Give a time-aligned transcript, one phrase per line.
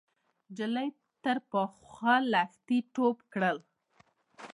[0.51, 0.89] نجلۍ
[1.23, 3.45] تر پاخه لښتي ټوپ کړ.